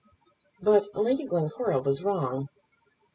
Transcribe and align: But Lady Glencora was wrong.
But 0.63 0.87
Lady 0.95 1.25
Glencora 1.27 1.79
was 1.79 2.03
wrong. 2.03 2.49